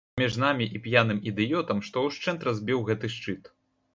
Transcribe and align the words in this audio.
Паміж 0.17 0.35
намі 0.43 0.65
і 0.77 0.79
п'яным 0.85 1.19
ідыётам, 1.31 1.83
што 1.89 2.03
ўшчэнт 2.07 2.45
разбіў 2.47 2.79
гэты 2.87 3.13
шчыт. 3.17 3.43